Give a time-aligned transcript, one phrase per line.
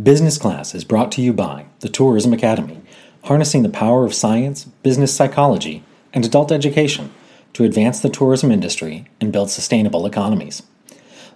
[0.00, 2.80] Business Class is brought to you by the Tourism Academy,
[3.24, 5.82] harnessing the power of science, business psychology,
[6.14, 7.12] and adult education
[7.54, 10.62] to advance the tourism industry and build sustainable economies.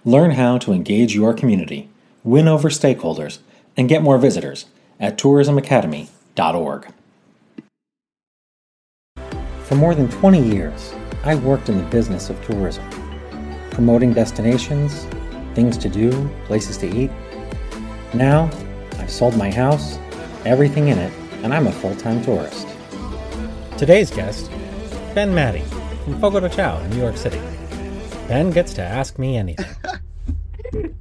[0.05, 1.89] Learn how to engage your community,
[2.23, 3.39] win over stakeholders,
[3.75, 4.65] and get more visitors
[5.01, 6.87] at tourismacademy.org.
[9.65, 10.93] For more than 20 years,
[11.25, 12.89] I worked in the business of tourism,
[13.69, 15.05] promoting destinations,
[15.53, 17.11] things to do, places to eat.
[18.15, 18.49] Now,
[18.97, 19.99] I've sold my house,
[20.45, 21.11] everything in it,
[21.43, 22.65] and I'm a full time tourist.
[23.77, 24.49] Today's guest,
[25.13, 25.63] Ben Maddy
[26.05, 27.41] from Fogo de Chao in New York City.
[28.29, 29.65] Ben gets to ask me anything.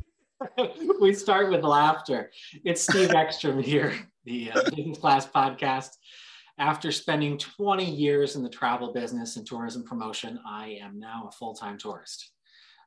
[1.01, 2.33] we start with laughter.
[2.65, 3.95] It's Steve Ekstrom here,
[4.25, 5.91] the uh, Business Class Podcast.
[6.59, 11.33] After spending 20 years in the travel business and tourism promotion, I am now a
[11.33, 12.34] full time tourist.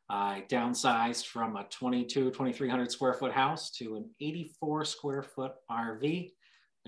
[0.09, 6.31] I downsized from a 22, 2300 square foot house to an 84 square foot RV,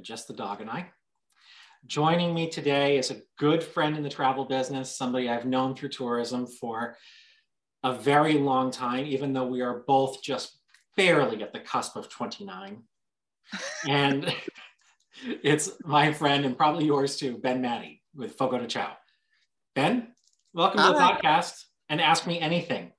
[0.02, 0.90] just the dog and I.
[1.86, 5.90] Joining me today is a good friend in the travel business, somebody I've known through
[5.90, 6.96] tourism for
[7.84, 10.58] a very long time, even though we are both just
[10.96, 12.84] barely at the cusp of 29.
[13.88, 14.34] and
[15.44, 18.94] it's my friend and probably yours too, Ben Maddy with Fogo de Chao.
[19.76, 20.14] Ben,
[20.54, 22.92] welcome to the podcast and ask me anything.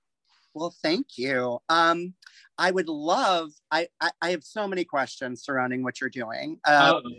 [0.54, 1.58] Well, thank you.
[1.68, 2.14] Um,
[2.58, 6.58] I would love, I, I, I, have so many questions surrounding what you're doing.
[6.66, 7.10] Uh, oh.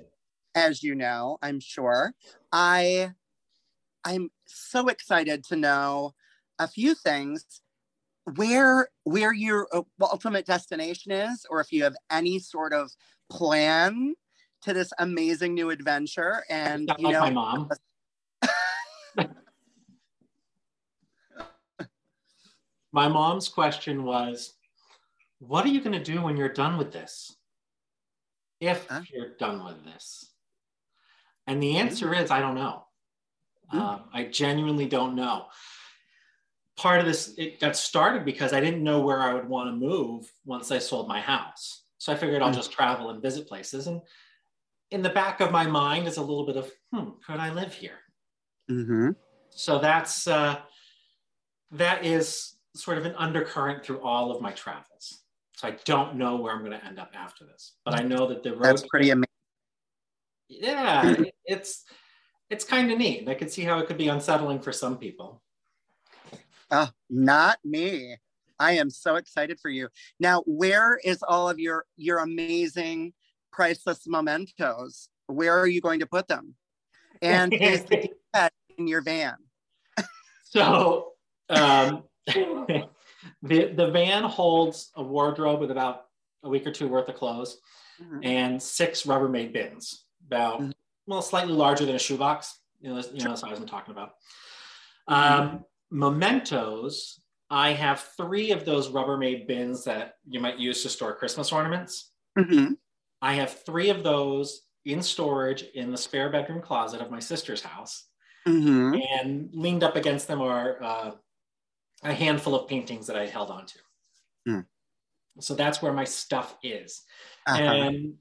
[0.54, 2.14] As you know, I'm sure.
[2.52, 3.12] I,
[4.04, 6.14] I'm so excited to know
[6.60, 7.62] a few things
[8.36, 9.68] where where your
[10.00, 12.92] ultimate destination is or if you have any sort of
[13.32, 14.14] plan
[14.62, 17.68] to this amazing new adventure and you know my mom
[22.92, 24.54] my mom's question was,
[25.40, 27.36] What are you going to do when you're done with this?
[28.60, 29.02] If huh?
[29.12, 30.32] you're done with this.
[31.48, 32.24] And the answer mm-hmm.
[32.24, 32.86] is, I don't know.
[33.74, 35.46] Uh, I genuinely don't know.
[36.78, 39.88] Part of this, it got started because I didn't know where I would want to
[39.88, 41.84] move once I sold my house.
[41.98, 42.56] So I figured I'll mm.
[42.56, 43.88] just travel and visit places.
[43.88, 44.02] And
[44.90, 47.74] in the back of my mind is a little bit of, hmm, could I live
[47.74, 48.00] here?
[48.70, 49.12] Mm-hmm.
[49.50, 50.60] So that's, uh,
[51.72, 55.22] that is sort of an undercurrent through all of my travels.
[55.56, 58.28] So I don't know where I'm going to end up after this, but I know
[58.28, 58.64] that the road.
[58.64, 59.28] That's pretty amazing.
[60.50, 61.16] Yeah,
[61.46, 61.84] it's
[62.50, 63.28] it's kind of neat.
[63.30, 65.42] I could see how it could be unsettling for some people.
[66.70, 68.18] Uh, not me.
[68.60, 69.90] I am so excited for you.
[70.20, 73.14] Now, where is all of your your amazing
[73.52, 75.10] priceless mementos?
[75.28, 76.56] Where are you going to put them?
[77.22, 78.10] And is the
[78.78, 79.36] in your van?
[80.44, 81.12] so
[81.50, 82.88] um, the,
[83.42, 86.06] the van holds a wardrobe with about
[86.44, 87.58] a week or two worth of clothes
[88.02, 88.20] mm-hmm.
[88.24, 90.72] and six Rubbermaid bins, about, mm-hmm.
[91.08, 94.14] well, slightly larger than a shoebox, you know, you know the size I'm talking about.
[95.08, 95.58] Um, mm-hmm.
[95.92, 101.52] Mementos, I have three of those Rubbermaid bins that you might use to store Christmas
[101.52, 102.12] ornaments.
[102.38, 102.74] Mm-hmm.
[103.22, 107.62] I have three of those in storage in the spare bedroom closet of my sister's
[107.62, 108.08] house.
[108.48, 109.00] Mm-hmm.
[109.20, 111.12] And leaned up against them are uh,
[112.04, 113.80] a handful of paintings that I held on to.
[114.48, 114.66] Mm.
[115.40, 117.04] So that's where my stuff is.
[117.48, 117.62] Uh-huh.
[117.62, 118.14] And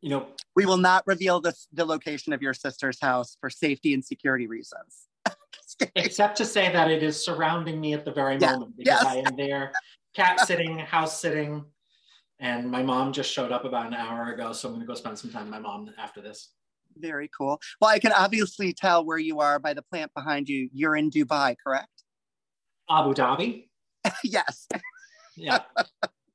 [0.00, 3.94] you know, we will not reveal the, the location of your sister's house for safety
[3.94, 5.08] and security reasons.
[5.96, 8.52] Except to say that it is surrounding me at the very yeah.
[8.52, 9.04] moment because yes.
[9.04, 9.72] I am there,
[10.14, 11.64] cat sitting, house sitting,
[12.38, 14.52] and my mom just showed up about an hour ago.
[14.52, 16.50] So I'm going to go spend some time with my mom after this.
[16.98, 17.60] Very cool.
[17.80, 20.68] Well, I can obviously tell where you are by the plant behind you.
[20.72, 21.95] You're in Dubai, correct?
[22.90, 23.68] Abu Dhabi.
[24.24, 24.68] yes.
[25.36, 25.60] yeah.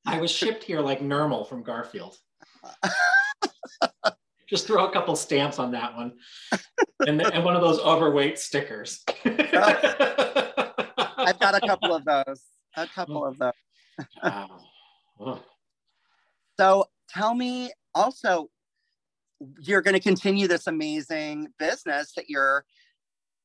[0.06, 2.16] I was shipped here like normal from Garfield.
[4.48, 6.12] Just throw a couple stamps on that one,
[7.06, 9.02] and, and one of those overweight stickers.
[9.24, 9.50] I've
[11.40, 12.42] got a couple of those.
[12.76, 13.52] A couple of those.
[16.58, 18.50] So tell me also,
[19.60, 22.66] you're going to continue this amazing business that you're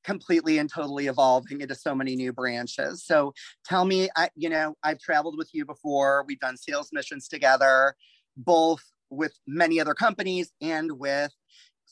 [0.08, 3.04] completely and totally evolving into so many new branches.
[3.04, 3.34] So
[3.66, 6.24] tell me, I, you know, I've traveled with you before.
[6.26, 7.94] We've done sales missions together,
[8.38, 11.34] both with many other companies and with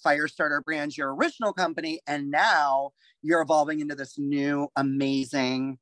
[0.03, 2.91] Firestarter Brands, your original company, and now
[3.21, 5.77] you're evolving into this new amazing,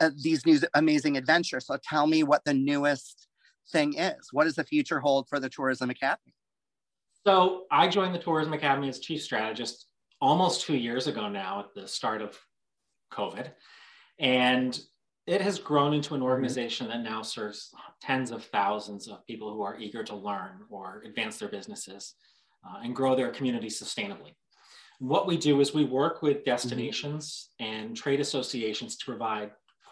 [0.00, 1.66] uh, these new amazing adventures.
[1.66, 3.28] So tell me what the newest
[3.70, 4.28] thing is.
[4.32, 6.34] What does the future hold for the Tourism Academy?
[7.24, 9.85] So I joined the Tourism Academy as chief strategist
[10.20, 12.38] almost two years ago now at the start of
[13.12, 13.50] COVID.
[14.18, 14.78] And
[15.26, 19.62] it has grown into an organization that now serves tens of thousands of people who
[19.62, 22.14] are eager to learn or advance their businesses
[22.64, 24.32] uh, and grow their community sustainably.
[24.98, 27.72] What we do is we work with destinations mm-hmm.
[27.72, 29.50] and trade associations to provide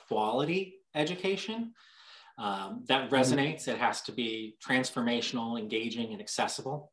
[0.09, 1.73] quality education
[2.39, 3.15] um, that mm-hmm.
[3.15, 3.63] resonates.
[3.63, 3.73] Mm-hmm.
[3.73, 6.93] It has to be transformational, engaging, and accessible.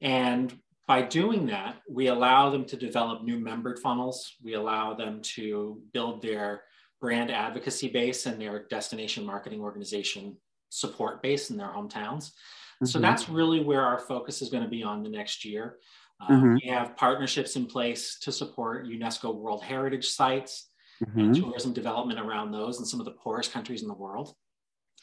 [0.00, 4.34] And by doing that, we allow them to develop new membered funnels.
[4.42, 6.62] We allow them to build their
[7.00, 10.36] brand advocacy base and their destination marketing organization
[10.68, 12.32] support base in their hometowns.
[12.32, 12.86] Mm-hmm.
[12.86, 15.76] So that's really where our focus is going to be on the next year.
[16.20, 16.54] Uh, mm-hmm.
[16.54, 20.68] We have partnerships in place to support UNESCO World Heritage sites
[21.02, 21.18] mm-hmm.
[21.18, 24.34] and tourism development around those in some of the poorest countries in the world.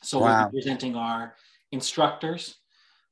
[0.04, 0.46] So wow.
[0.46, 1.36] we're presenting our
[1.72, 2.56] instructors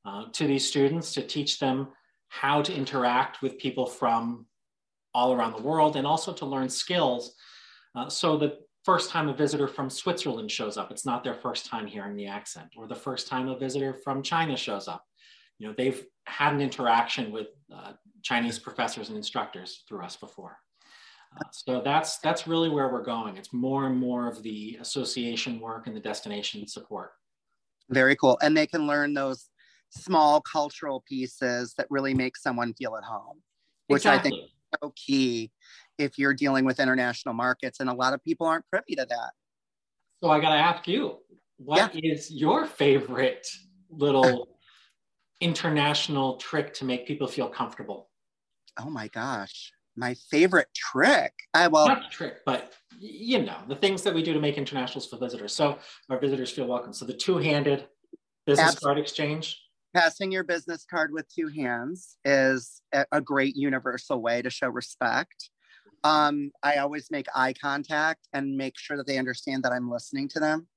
[0.05, 1.89] uh, to these students to teach them
[2.29, 4.45] how to interact with people from
[5.13, 7.35] all around the world and also to learn skills
[7.95, 11.65] uh, so the first time a visitor from Switzerland shows up, it's not their first
[11.65, 15.05] time hearing the accent, or the first time a visitor from China shows up.
[15.57, 17.93] You know, they've had an interaction with uh,
[18.23, 20.57] Chinese professors and instructors through us before.
[21.37, 23.37] Uh, so that's that's really where we're going.
[23.37, 27.11] It's more and more of the association work and the destination support.
[27.89, 29.49] Very cool, and they can learn those
[29.89, 33.41] small cultural pieces that really make someone feel at home,
[33.87, 34.29] which exactly.
[34.29, 34.51] I think is
[34.81, 35.51] so key
[35.97, 39.31] if you're dealing with international markets, and a lot of people aren't privy to that.
[40.21, 41.17] So I got to ask you,
[41.57, 42.11] what yeah.
[42.13, 43.47] is your favorite
[43.89, 44.49] little
[45.41, 48.09] international trick to make people feel comfortable?
[48.79, 51.33] Oh my gosh my favorite trick.
[51.53, 55.07] I well not trick, but you know the things that we do to make internationals
[55.07, 55.77] for visitors, so
[56.09, 56.93] our visitors feel welcome.
[56.93, 57.87] So the two-handed
[58.45, 59.61] business card exchange.
[59.95, 62.81] Passing your business card with two hands is
[63.11, 65.49] a great universal way to show respect.
[66.03, 70.27] Um, I always make eye contact and make sure that they understand that I'm listening
[70.29, 70.67] to them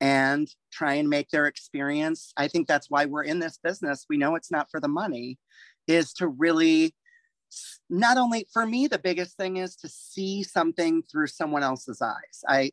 [0.00, 2.32] and try and make their experience.
[2.36, 4.06] I think that's why we're in this business.
[4.08, 5.38] We know it's not for the money,
[5.86, 6.94] is to really
[7.90, 12.42] not only for me, the biggest thing is to see something through someone else's eyes.
[12.48, 12.70] I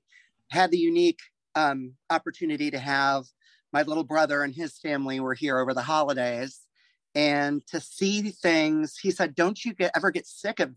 [0.52, 1.20] had the unique
[1.56, 3.26] um, opportunity to have
[3.71, 6.62] my little brother and his family were here over the holidays.
[7.16, 10.74] And to see things he said don't you get ever get sick of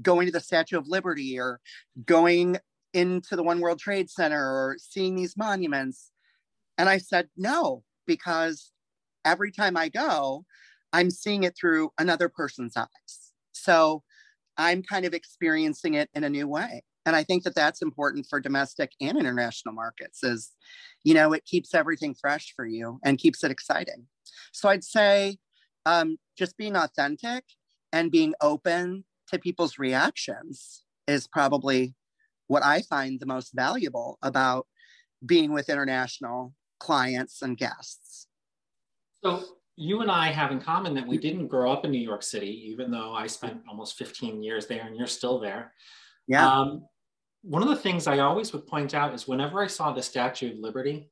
[0.00, 1.60] going to the statue of liberty or
[2.04, 2.58] going
[2.92, 6.10] into the one world trade center or seeing these monuments?
[6.78, 8.72] And i said no because
[9.24, 10.44] every time i go
[10.92, 13.32] i'm seeing it through another person's eyes.
[13.52, 14.02] So
[14.56, 16.82] I'm kind of experiencing it in a new way.
[17.06, 20.50] And I think that that's important for domestic and international markets is,
[21.04, 24.06] you know, it keeps everything fresh for you and keeps it exciting.
[24.52, 25.38] So I'd say
[25.86, 27.44] um, just being authentic
[27.92, 31.94] and being open to people's reactions is probably
[32.48, 34.66] what I find the most valuable about
[35.24, 38.26] being with international clients and guests.
[39.24, 39.44] So
[39.76, 42.70] you and I have in common that we didn't grow up in New York City,
[42.70, 45.72] even though I spent almost 15 years there and you're still there.
[46.26, 46.48] Yeah.
[46.48, 46.84] Um,
[47.46, 50.52] one of the things I always would point out is whenever I saw the Statue
[50.52, 51.08] of Liberty,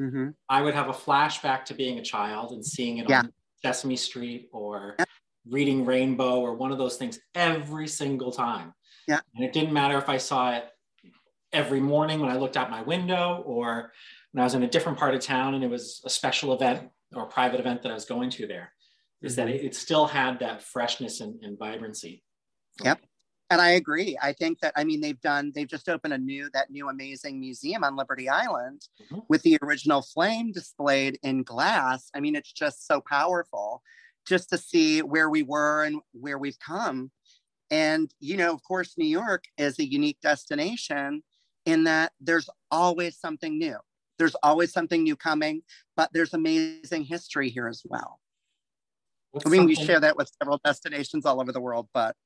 [0.00, 0.28] mm-hmm.
[0.48, 3.20] I would have a flashback to being a child and seeing it yeah.
[3.20, 3.32] on
[3.64, 5.06] Sesame Street or yeah.
[5.48, 8.74] reading Rainbow or one of those things every single time.
[9.08, 9.20] Yeah.
[9.34, 10.68] And it didn't matter if I saw it
[11.52, 13.92] every morning when I looked out my window or
[14.32, 16.90] when I was in a different part of town and it was a special event
[17.14, 18.72] or private event that I was going to there,
[19.22, 19.46] is mm-hmm.
[19.46, 22.22] that it, it, still had that freshness and, and vibrancy.
[22.84, 23.00] Yep.
[23.50, 24.16] And I agree.
[24.22, 27.40] I think that I mean they've done they've just opened a new that new amazing
[27.40, 29.20] museum on Liberty Island mm-hmm.
[29.28, 32.10] with the original flame displayed in glass.
[32.14, 33.82] I mean it's just so powerful
[34.26, 37.10] just to see where we were and where we've come.
[37.70, 41.22] And you know, of course, New York is a unique destination
[41.66, 43.76] in that there's always something new.
[44.18, 45.62] There's always something new coming,
[45.96, 48.20] but there's amazing history here as well.
[49.32, 52.16] What's I mean, we share that with several destinations all over the world, but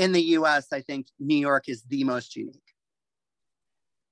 [0.00, 2.56] in the US, I think New York is the most unique.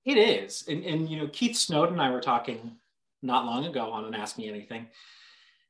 [0.04, 0.64] It is.
[0.68, 2.76] And, and you know, Keith Snowden and I were talking
[3.22, 4.86] not long ago on an Ask Me Anything.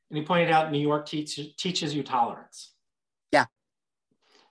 [0.09, 2.73] And he pointed out New York teach, teaches you tolerance.
[3.31, 3.45] Yeah.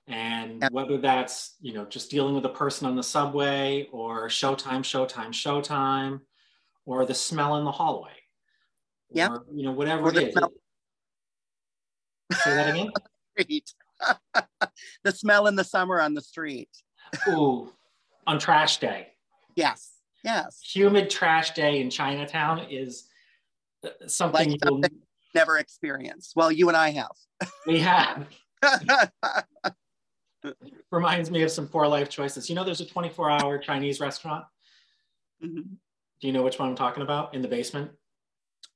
[0.07, 0.69] And yeah.
[0.73, 5.29] whether that's, you know, just dealing with a person on the subway or showtime, showtime,
[5.29, 6.21] showtime,
[6.87, 8.13] or the smell in the hallway.
[9.11, 9.37] Yeah.
[9.55, 10.33] You know, whatever it is.
[10.33, 10.53] Smell.
[12.33, 12.91] Say that again?
[15.05, 16.71] the smell in the summer on the street.
[17.29, 17.73] Ooh,
[18.27, 19.09] on trash day.
[19.55, 19.93] Yes.
[20.25, 20.61] Yes.
[20.75, 23.05] Humid trash day in Chinatown is
[23.85, 25.01] uh, something, like something you'll
[25.35, 26.33] never experience.
[26.35, 27.13] Well, you and I have.
[27.67, 28.27] We have.
[30.91, 32.49] Reminds me of some poor life choices.
[32.49, 34.45] You know, there's a 24 hour Chinese restaurant
[35.45, 35.61] Mm-hmm.
[36.21, 37.91] Do you know which one I'm talking about in the basement?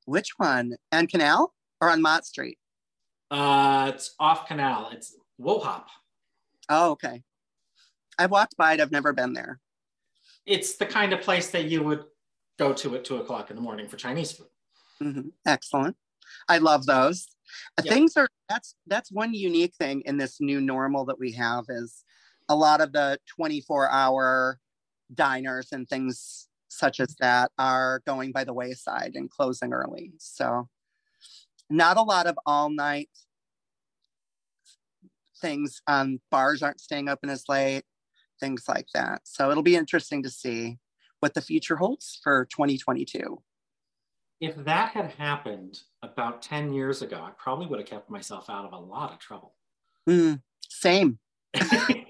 [0.05, 0.77] Which one?
[0.93, 2.59] On Canal or on Mott Street?
[3.33, 4.91] Uh, it's off Canal.
[4.93, 5.89] It's Wo Hop.
[6.69, 7.23] Oh, okay.
[8.19, 8.81] I've walked by it.
[8.81, 9.59] I've never been there.
[10.45, 12.05] It's the kind of place that you would
[12.59, 14.49] go to at two o'clock in the morning for Chinese food.
[15.03, 15.29] Mm-hmm.
[15.47, 15.97] Excellent.
[16.47, 17.27] I love those.
[17.79, 17.95] Uh, yep.
[17.95, 22.05] Things are that's that's one unique thing in this new normal that we have is
[22.51, 24.59] a lot of the 24 hour
[25.15, 30.13] diners and things such as that are going by the wayside and closing early.
[30.19, 30.69] So
[31.73, 33.09] not a lot of all night
[35.41, 35.83] things.
[35.87, 37.83] Um, bars aren't staying open as late,
[38.41, 39.23] things like that.
[39.25, 40.79] So it'll be interesting to see
[41.21, 43.43] what the future holds for 2022.
[44.41, 48.65] If that had happened about 10 years ago, I probably would have kept myself out
[48.65, 49.55] of a lot of trouble.
[50.09, 51.19] Mm, same.
[51.55, 52.01] I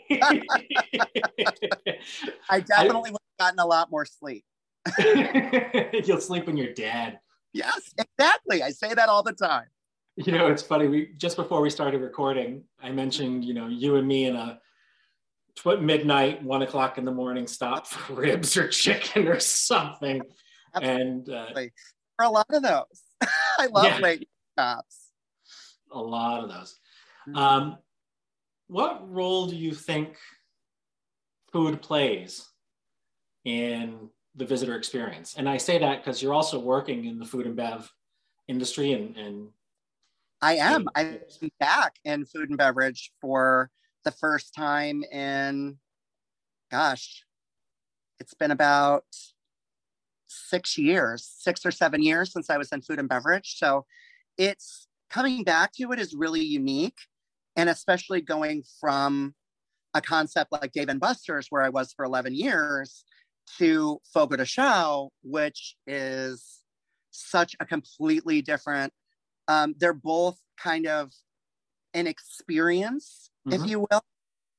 [2.61, 4.45] definitely I, would have gotten a lot more sleep.
[6.05, 7.19] You'll sleep when you're dead.
[7.53, 8.63] Yes, exactly.
[8.63, 9.67] I say that all the time.
[10.17, 10.89] You know, it's funny.
[10.89, 14.61] We just before we started recording, I mentioned, you know, you and me in a
[15.57, 20.21] tw- midnight, one o'clock in the morning stop for ribs or chicken or something.
[20.75, 21.03] Absolutely.
[21.03, 21.47] And uh,
[22.17, 23.03] for a lot of those,
[23.59, 25.13] I love yeah, late stops.
[25.91, 26.79] A lot of those.
[27.29, 27.37] Mm-hmm.
[27.37, 27.79] Um,
[28.69, 30.17] what role do you think
[31.53, 32.49] food plays
[33.45, 35.35] in the visitor experience?
[35.37, 37.93] And I say that because you're also working in the food and bev
[38.49, 39.49] industry and, and
[40.43, 40.89] I am.
[40.97, 41.21] I'm
[41.61, 43.71] back in food and beverage for
[44.05, 45.79] the first time in,
[46.69, 47.25] gosh,
[48.19, 49.05] it's been about
[50.27, 53.57] six years, six or seven years since I was in food and beverage.
[53.57, 53.87] So
[54.37, 56.99] it's coming back to it is really unique
[57.55, 59.35] and especially going from
[59.95, 63.05] a concept like Dave and Buster's, where I was for 11 years,
[63.59, 66.61] to Fogo de Chão, which is
[67.11, 68.93] such a completely different,
[69.49, 71.13] um, they're both kind of
[71.95, 73.63] an experience, mm-hmm.
[73.63, 74.03] if you will.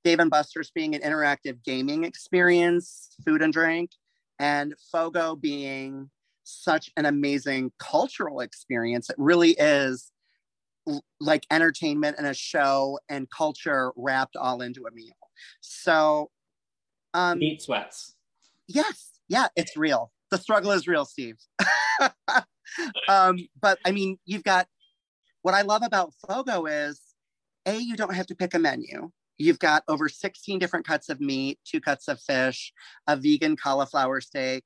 [0.04, 3.92] Dave and Buster's being an interactive gaming experience, food and drink,
[4.38, 6.10] and Fogo being
[6.44, 9.10] such an amazing cultural experience.
[9.10, 10.12] It really is
[11.22, 15.14] like entertainment and a show and culture wrapped all into a meal.
[15.62, 16.30] So,
[17.14, 18.13] um, meat sweats.
[18.68, 20.12] Yes, yeah, it's real.
[20.32, 21.38] The struggle is real, Steve.
[23.08, 24.68] um, but I mean, you've got
[25.42, 27.00] what I love about Fogo is
[27.66, 29.12] a you don't have to pick a menu.
[29.38, 32.72] You've got over 16 different cuts of meat, two cuts of fish,
[33.08, 34.64] a vegan cauliflower steak,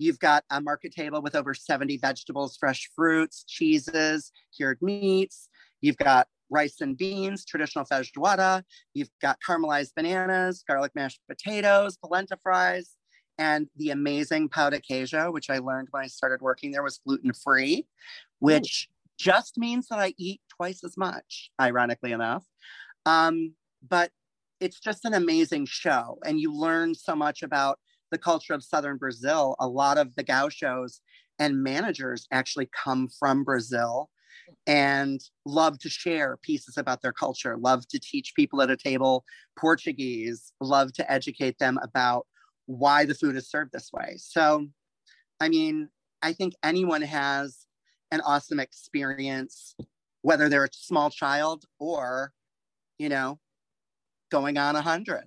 [0.00, 5.50] You've got a market table with over 70 vegetables, fresh fruits, cheeses, cured meats.
[5.82, 8.62] You've got rice and beans, traditional feijoada.
[8.94, 12.96] You've got caramelized bananas, garlic mashed potatoes, polenta fries,
[13.40, 17.00] and the amazing pão de queijo, which I learned when I started working there was
[17.04, 17.86] gluten free,
[18.38, 18.94] which Ooh.
[19.18, 22.44] just means that I eat twice as much, ironically enough.
[23.06, 23.54] Um,
[23.88, 24.10] but
[24.60, 27.80] it's just an amazing show, and you learn so much about
[28.10, 31.00] the culture of southern Brazil, a lot of the gauchos
[31.38, 34.10] and managers actually come from Brazil
[34.66, 39.24] and love to share pieces about their culture, love to teach people at a table
[39.58, 42.26] Portuguese, love to educate them about
[42.70, 44.14] why the food is served this way.
[44.16, 44.68] So,
[45.40, 45.88] I mean,
[46.22, 47.66] I think anyone has
[48.12, 49.74] an awesome experience,
[50.22, 52.32] whether they're a small child or,
[52.98, 53.40] you know,
[54.30, 55.24] going on a hundred.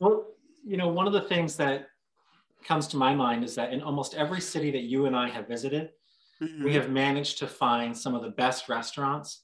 [0.00, 0.26] Well,
[0.64, 1.86] you know, one of the things that
[2.64, 5.46] comes to my mind is that in almost every city that you and I have
[5.46, 5.90] visited,
[6.42, 6.64] mm-hmm.
[6.64, 9.42] we have managed to find some of the best restaurants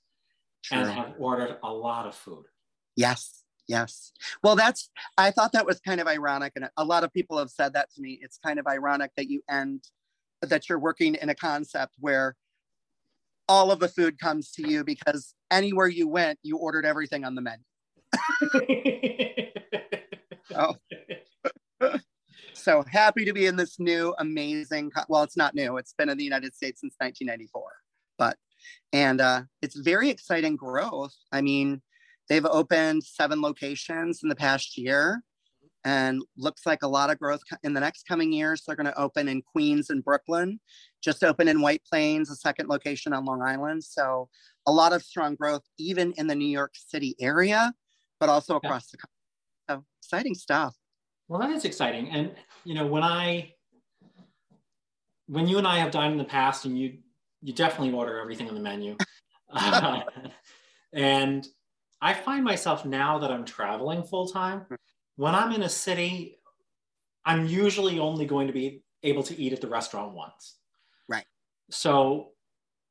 [0.65, 0.79] True.
[0.79, 2.47] and have ordered a lot of food.
[2.97, 3.42] Yes.
[3.73, 4.13] Yes.
[4.43, 6.53] Well, that's, I thought that was kind of ironic.
[6.57, 8.19] And a lot of people have said that to me.
[8.21, 9.85] It's kind of ironic that you end,
[10.43, 12.37] that you're working in a concept where
[13.49, 17.35] all of the food comes to you because anywhere you went, you ordered everything on
[17.35, 17.65] the menu.
[20.51, 20.77] so,
[22.53, 26.19] so happy to be in this new amazing well it's not new it's been in
[26.19, 27.63] the united states since 1994
[28.19, 28.37] but
[28.93, 31.81] and uh, it's very exciting growth i mean
[32.33, 35.23] they've opened seven locations in the past year
[35.85, 38.99] and looks like a lot of growth in the next coming years they're going to
[38.99, 40.59] open in queens and brooklyn.
[41.03, 43.83] Just open in white plains a second location on long island.
[43.85, 44.29] So
[44.67, 47.75] a lot of strong growth even in the new york city area
[48.21, 49.13] but also across the country
[49.69, 50.77] so exciting stuff.
[51.29, 52.09] Well, that is exciting.
[52.11, 52.33] And
[52.65, 53.55] you know, when I
[55.27, 56.99] when you and I have dined in the past, and you
[57.41, 58.97] you definitely order everything on the menu,
[59.53, 60.03] uh,
[60.93, 61.47] and
[62.03, 64.67] I find myself now that I'm traveling full time,
[65.17, 66.39] when I'm in a city
[67.25, 70.57] I'm usually only going to be able to eat at the restaurant once.
[71.09, 71.25] Right.
[71.71, 72.31] So,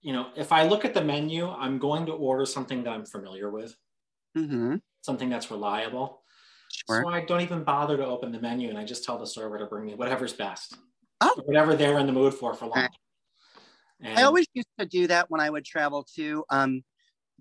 [0.01, 3.06] you know, if I look at the menu, I'm going to order something that I'm
[3.06, 3.75] familiar with,
[4.38, 4.77] Mm-hmm.
[5.01, 6.22] something that's reliable.
[6.72, 7.03] Sure.
[7.03, 9.58] So I don't even bother to open the menu and I just tell the server
[9.58, 10.77] to bring me whatever's best.
[11.20, 11.36] Oh.
[11.44, 12.96] Whatever they're in the mood for for lunch.
[14.00, 16.46] And I always used to do that when I would travel too.
[16.50, 16.86] Um,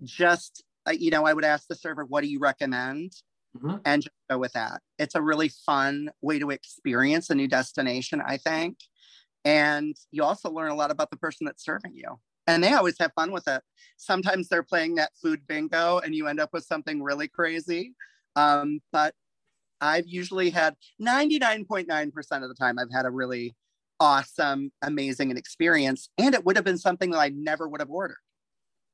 [0.03, 3.13] just uh, you know, I would ask the server, "What do you recommend?"
[3.53, 3.85] Mhm.
[3.85, 4.81] and just go with that.
[4.99, 8.79] It's a really fun way to experience a new destination, I think.
[9.45, 12.19] And you also learn a lot about the person that's serving you.
[12.47, 13.63] And they always have fun with it.
[13.97, 17.95] Sometimes they're playing that food bingo and you end up with something really crazy.
[18.35, 19.15] Um, but
[19.81, 23.55] I've usually had 99.9% of the time, I've had a really
[23.99, 26.09] awesome, amazing experience.
[26.17, 28.17] And it would have been something that I never would have ordered.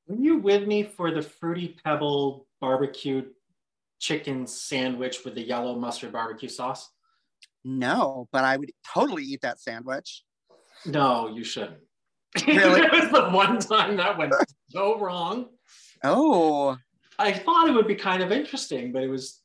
[0.08, 3.24] Were you with me for the Fruity Pebble barbecue
[4.00, 6.90] chicken sandwich with the yellow mustard barbecue sauce?
[7.66, 10.24] No, but I would totally eat that sandwich.
[10.86, 11.80] No, you shouldn't.
[12.48, 12.82] Really?
[12.82, 14.34] it was the one time that went
[14.70, 15.48] so wrong.
[16.04, 16.78] Oh,
[17.18, 19.42] I thought it would be kind of interesting, but it was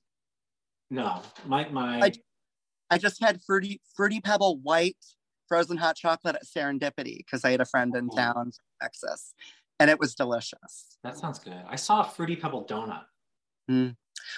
[0.91, 1.23] no.
[1.47, 2.13] My my I-
[2.91, 4.99] I just had fruity fruity pebble white
[5.49, 8.17] frozen hot chocolate at Serendipity because I had a friend in Oh.
[8.17, 8.53] town from
[8.83, 9.33] Texas,
[9.83, 10.97] and it was delicious.
[11.03, 11.61] that sounds good.
[11.69, 13.03] I saw a Fruity Pebble donut.
[13.69, 13.89] Hmm.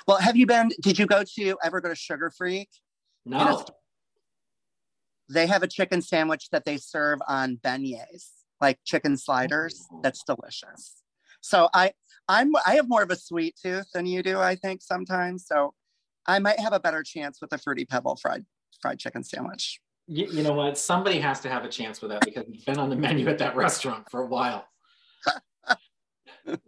[0.07, 0.71] Well, have you been?
[0.81, 2.71] Did you go to ever go to Sugar Freak?
[3.27, 3.63] No.
[5.29, 9.87] They have a chicken sandwich that they serve on beignets, like chicken sliders.
[9.93, 10.01] Oh.
[10.03, 11.03] That's delicious.
[11.43, 11.93] So I
[12.27, 15.47] I'm I have more of a sweet tooth than you do, I think sometimes.
[15.47, 15.75] So
[16.27, 18.47] I might have a better chance with a fruity pebble fried
[18.81, 19.79] fried chicken sandwich.
[20.07, 20.79] You, you know what?
[20.79, 23.39] Somebody has to have a chance with that because it's been on the menu at
[23.39, 24.67] that restaurant for a while.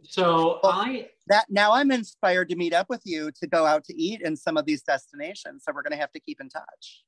[0.02, 3.84] So Well- I that now I'm inspired to meet up with you to go out
[3.84, 5.64] to eat in some of these destinations.
[5.64, 7.02] So we're going to have to keep in touch.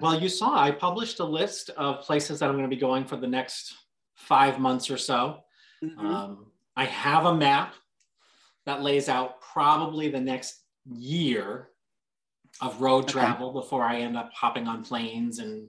[0.00, 3.04] well, you saw I published a list of places that I'm going to be going
[3.04, 3.72] for the next
[4.14, 5.44] five months or so.
[5.82, 5.98] Mhm.
[5.98, 7.74] Um, I have a map
[8.66, 11.70] that lays out probably the next year
[12.60, 13.12] of road Okay.
[13.12, 15.68] travel before I end up hopping on planes and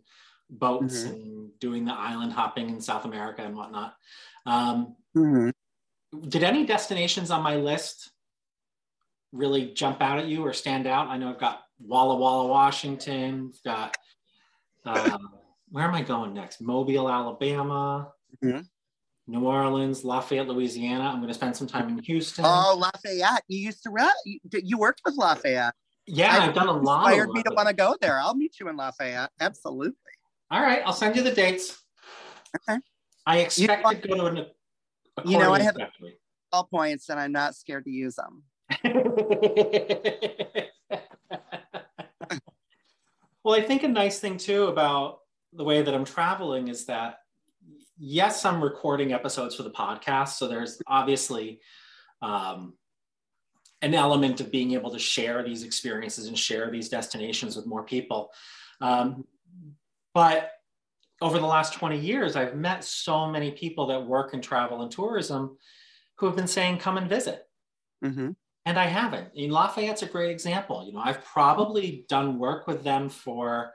[0.50, 1.12] boats Mhm.
[1.12, 3.96] and doing the island hopping in South America and whatnot.
[4.46, 5.54] Um, Mhm.
[6.28, 8.12] Did any destinations on my list
[9.32, 11.08] really jump out at you or stand out?
[11.08, 13.52] I know I've got Walla Walla, Washington.
[13.54, 13.98] I've got
[14.86, 15.30] um,
[15.72, 16.62] where am I going next?
[16.62, 18.12] Mobile, Alabama.
[18.44, 18.68] Mhm.
[19.26, 21.06] New Orleans, Lafayette, Louisiana.
[21.06, 22.44] I'm going to spend some time in Houston.
[22.46, 23.44] Oh, Lafayette!
[23.48, 24.12] You used to run.
[24.26, 25.74] You, you worked with Lafayette.
[26.06, 27.08] yeah, I- I've done a lot.
[27.08, 28.20] Inspired me to want to go there.
[28.20, 29.30] I'll meet you in Lafayette.
[29.40, 29.94] Absolutely.
[30.52, 31.82] All right, I'll send you the dates.
[32.70, 32.80] Okay.
[33.26, 34.46] I expect to go to an.
[35.26, 36.18] You know, I have- factory.
[36.52, 38.44] All points, and I'm not scared to use them.
[43.44, 45.20] well, I think a nice thing too about
[45.52, 47.18] the way that I'm traveling is that
[47.98, 51.60] yes, I'm recording episodes for the podcast, so there's obviously
[52.22, 52.74] um,
[53.82, 57.84] an element of being able to share these experiences and share these destinations with more
[57.84, 58.32] people.
[58.80, 59.26] Um,
[60.14, 60.52] but
[61.24, 64.92] over the last 20 years, I've met so many people that work in travel and
[64.92, 65.58] tourism
[66.18, 67.48] who have been saying, come and visit.
[68.02, 68.32] hmm
[68.66, 69.30] And I haven't.
[69.34, 70.86] In Lafayette's a great example.
[70.86, 73.72] You know, I've probably done work with them for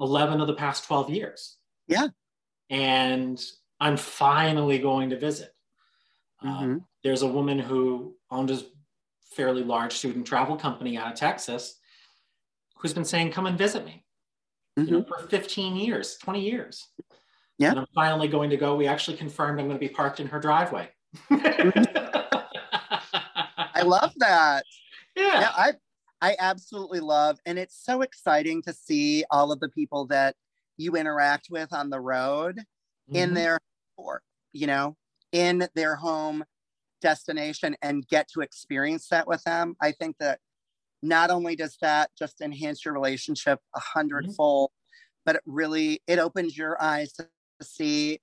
[0.00, 1.58] 11 of the past 12 years.
[1.86, 2.08] Yeah.
[2.70, 3.38] And
[3.78, 5.50] I'm finally going to visit.
[6.40, 8.60] Um, there's a woman who owned a
[9.36, 11.78] fairly large student travel company out of Texas
[12.78, 14.03] who's been saying, come and visit me
[14.76, 16.88] you know, for 15 years, 20 years.
[17.58, 17.70] Yeah.
[17.70, 18.74] And I'm finally going to go.
[18.74, 20.88] We actually confirmed I'm going to be parked in her driveway.
[21.30, 22.52] I
[23.84, 24.64] love that.
[25.16, 25.40] Yeah.
[25.40, 25.72] yeah i
[26.20, 30.34] i absolutely love and it's so exciting to see all of the people that
[30.76, 32.60] you interact with on the road
[33.12, 33.34] in Mhm.
[33.34, 33.58] their
[33.96, 34.96] or you know
[35.30, 36.42] in their home
[37.00, 40.40] destination and get to experience that with them i think that
[41.04, 45.22] not only does that just enhance your relationship a hundredfold mm-hmm.
[45.26, 47.26] but it really it opens your eyes to
[47.62, 48.18] see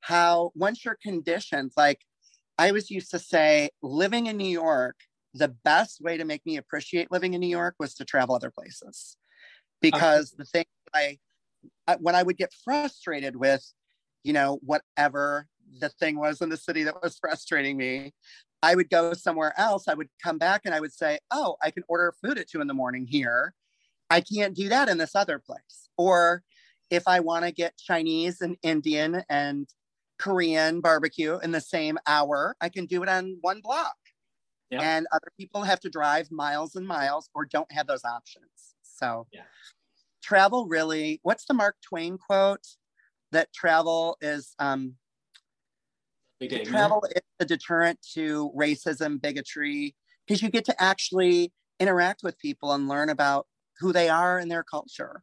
[0.00, 2.00] how once you're conditioned like
[2.58, 4.96] i was used to say living in new york
[5.34, 8.50] the best way to make me appreciate living in new york was to travel other
[8.50, 9.16] places.
[9.80, 10.64] Because the thing
[10.94, 11.18] I,
[11.86, 13.64] I when i would get frustrated with
[14.22, 15.46] you know whatever
[15.80, 18.12] the thing was in the city that was frustrating me
[18.62, 21.70] i would go somewhere else i would come back and i would say oh i
[21.70, 23.54] can order food at two in the morning here
[24.10, 26.42] i can't do that in this other place or
[26.90, 29.68] if i want to get chinese and indian and
[30.18, 33.96] korean barbecue in the same hour i can do it on one block
[34.70, 34.82] Yeah.
[34.82, 39.26] and other people have to drive miles and miles or don't have those options so
[39.32, 39.42] Yeah.
[40.22, 42.66] travel really, what's the Mark Twain quote?
[43.32, 44.94] That travel is um,
[46.48, 49.94] travel is a deterrent to racism, bigotry,
[50.26, 53.46] because you get to actually interact with people and learn about
[53.80, 55.22] who they are and their culture.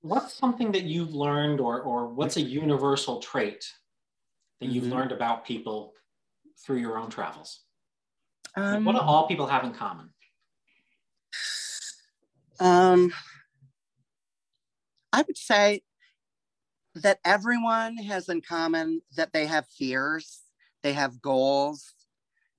[0.00, 3.64] What's something that you've learned, or or what's a universal trait
[4.60, 4.94] that you've mm-hmm.
[4.94, 5.92] learned about people
[6.64, 7.60] through your own travels?
[8.56, 10.10] Um, what do all people have in common?
[12.60, 13.12] Um,
[15.12, 15.82] I would say
[16.98, 20.42] that everyone has in common that they have fears,
[20.82, 21.94] they have goals,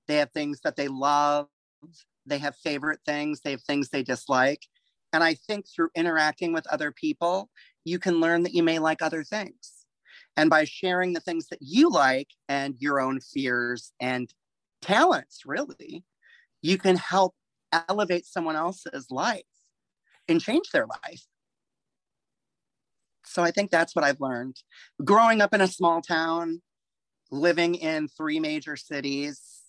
[0.07, 1.47] they have things that they love,
[2.25, 4.65] they have favorite things, they have things they dislike.
[5.13, 7.49] And I think through interacting with other people,
[7.83, 9.85] you can learn that you may like other things.
[10.37, 14.31] And by sharing the things that you like and your own fears and
[14.81, 16.05] talents, really,
[16.61, 17.35] you can help
[17.89, 19.43] elevate someone else's life
[20.27, 21.25] and change their life.
[23.29, 24.57] So I think that's what I've learned.
[25.05, 26.63] Growing up in a small town,
[27.29, 29.61] living in three major cities,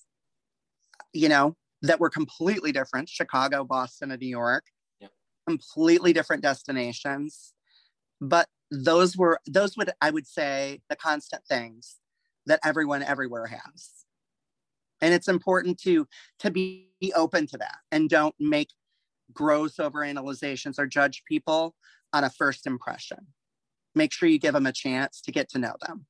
[1.12, 4.64] you know, that were completely different Chicago, Boston, and New York,
[4.98, 5.10] yep.
[5.46, 7.52] completely different destinations.
[8.18, 11.96] But those were, those would, I would say, the constant things
[12.46, 13.90] that everyone everywhere has.
[15.02, 18.70] And it's important to, to be open to that and don't make
[19.34, 21.74] gross overanalyzations or judge people
[22.14, 23.26] on a first impression.
[23.94, 26.07] Make sure you give them a chance to get to know them.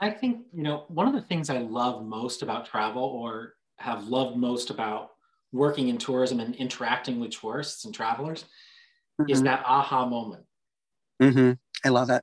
[0.00, 4.08] I think, you know, one of the things I love most about travel or have
[4.08, 5.10] loved most about
[5.52, 8.44] working in tourism and interacting with tourists and travelers
[9.20, 9.30] mm-hmm.
[9.30, 10.44] is that aha moment.
[11.22, 11.52] Mm-hmm.
[11.84, 12.22] I love it.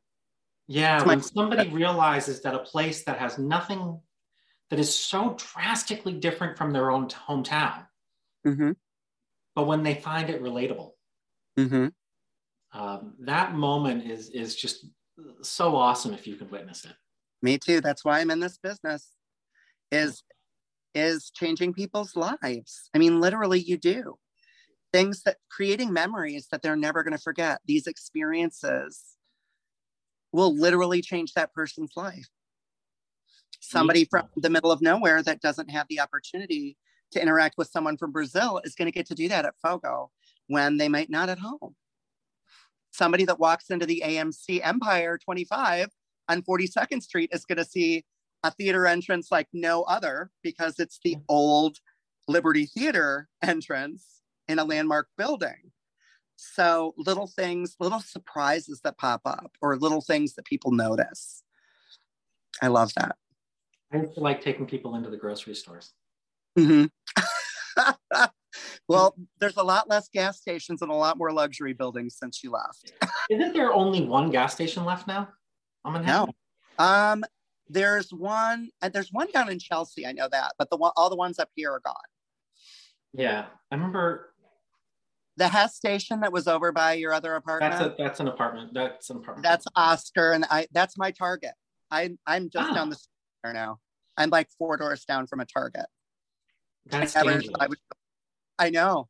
[0.68, 4.00] Yeah, when somebody realizes that a place that has nothing
[4.70, 7.86] that is so drastically different from their own hometown,
[8.46, 8.72] mm-hmm.
[9.56, 10.92] but when they find it relatable,
[11.60, 11.88] mm-hmm.
[12.74, 14.86] Um, that moment is is just
[15.42, 16.94] so awesome if you can witness it.
[17.42, 17.82] Me too.
[17.82, 19.12] That's why I'm in this business.
[19.92, 20.24] Is
[20.94, 22.90] is changing people's lives.
[22.94, 24.18] I mean, literally, you do
[24.94, 27.62] things that creating memories that they're never going to forget.
[27.66, 29.02] These experiences
[30.32, 32.28] will literally change that person's life.
[33.60, 36.78] Somebody from the middle of nowhere that doesn't have the opportunity
[37.12, 40.10] to interact with someone from Brazil is going to get to do that at Fogo
[40.48, 41.76] when they might not at home.
[42.92, 45.88] Somebody that walks into the AMC Empire 25
[46.30, 48.06] on 42nd Street is going to see
[48.44, 51.78] a theater entrance like no other because it's the old
[52.28, 55.72] Liberty Theater entrance in a landmark building.
[56.36, 61.44] So little things, little surprises that pop up or little things that people notice.
[62.62, 63.16] I love that.
[63.94, 65.94] I like taking people into the grocery stores.
[66.58, 66.86] Mm-hmm.
[68.92, 72.52] well, there's a lot less gas stations and a lot more luxury buildings since you
[72.52, 72.92] left.
[73.30, 75.30] Isn't there only one gas station left now?
[75.84, 76.28] I'm no.
[76.78, 77.24] Um,
[77.70, 80.06] there's one, uh, there's one down in Chelsea.
[80.06, 81.96] I know that, but the one, all the ones up here are gone.
[83.14, 84.34] Yeah, I remember
[85.38, 87.74] the Hess station that was over by your other apartment.
[87.74, 88.74] That's a, that's an apartment.
[88.74, 89.44] That's an apartment.
[89.44, 91.54] That's Oscar, and I that's my Target.
[91.90, 92.74] I I'm just ah.
[92.74, 93.80] down the street now.
[94.18, 95.86] I'm like four doors down from a Target.
[96.86, 97.68] That's I, never, I,
[98.62, 99.10] I know.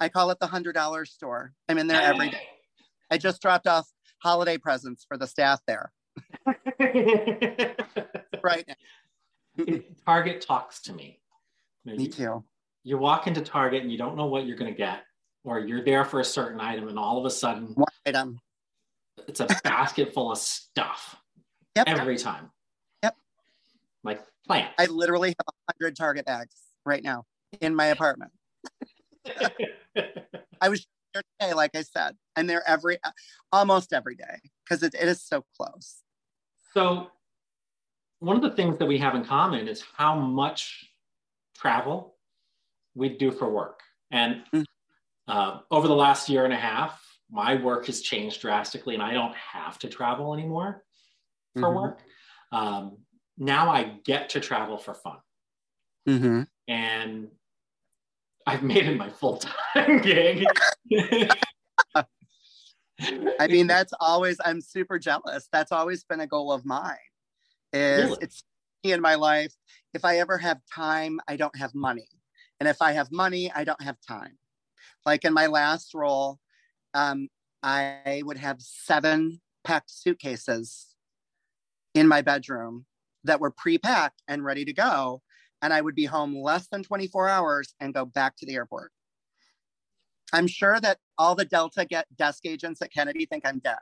[0.00, 1.52] I call it the hundred dollar store.
[1.68, 2.42] I'm in there every day.
[3.08, 5.92] I just dropped off holiday presents for the staff there.
[8.42, 8.74] right now.
[10.04, 11.20] Target talks to me.
[11.84, 12.42] me too.
[12.82, 15.04] You walk into Target and you don't know what you're going to get,
[15.44, 18.40] or you're there for a certain item, and all of a sudden, One item.
[19.28, 21.14] It's a basket full of stuff.
[21.76, 21.88] Yep.
[21.88, 22.50] Every time.
[23.04, 23.14] Yep.
[24.02, 24.74] Like plants.
[24.78, 27.26] I literally have a hundred Target bags right now
[27.60, 28.32] in my apartment.
[30.60, 32.98] I was there today, like I said, and they're every
[33.52, 35.96] almost every day because it, it is so close.
[36.72, 37.08] So,
[38.20, 40.84] one of the things that we have in common is how much
[41.56, 42.16] travel
[42.94, 43.80] we do for work.
[44.10, 44.64] And mm.
[45.26, 49.12] uh, over the last year and a half, my work has changed drastically, and I
[49.12, 50.84] don't have to travel anymore
[51.54, 51.76] for mm-hmm.
[51.76, 52.00] work.
[52.52, 52.98] Um,
[53.38, 55.18] now I get to travel for fun.
[56.08, 56.42] Mm-hmm.
[56.68, 57.28] And
[58.50, 60.44] I've made it my full time gig.
[61.94, 65.48] I mean, that's always, I'm super jealous.
[65.52, 66.96] That's always been a goal of mine.
[67.72, 68.18] Is really?
[68.22, 68.42] it's
[68.82, 69.54] in my life.
[69.94, 72.08] If I ever have time, I don't have money.
[72.58, 74.36] And if I have money, I don't have time.
[75.06, 76.40] Like in my last role,
[76.92, 77.28] um,
[77.62, 80.88] I would have seven packed suitcases
[81.94, 82.86] in my bedroom
[83.22, 85.22] that were pre-packed and ready to go.
[85.62, 88.92] And I would be home less than 24 hours and go back to the airport.
[90.32, 93.78] I'm sure that all the Delta get desk agents at Kennedy think I'm dead.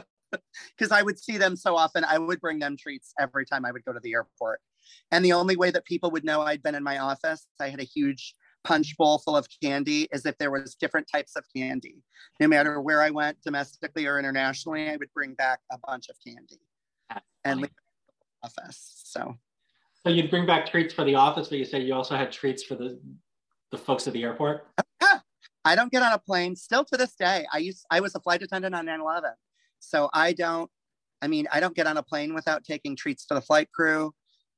[0.78, 3.70] Because I would see them so often, I would bring them treats every time I
[3.70, 4.60] would go to the airport.
[5.10, 7.80] And the only way that people would know I'd been in my office, I had
[7.80, 12.02] a huge punch bowl full of candy, is if there was different types of candy.
[12.40, 16.16] No matter where I went, domestically or internationally, I would bring back a bunch of
[16.26, 16.60] candy
[17.44, 17.68] and
[18.42, 19.02] office.
[19.04, 19.36] So
[20.04, 22.62] So you'd bring back treats for the office, but you said you also had treats
[22.62, 23.00] for the
[23.70, 24.66] the folks at the airport.
[25.64, 27.46] I don't get on a plane still to this day.
[27.52, 29.32] I used I was a flight attendant on 9/11.
[29.78, 30.70] So I don't
[31.22, 34.12] I mean, I don't get on a plane without taking treats for the flight crew.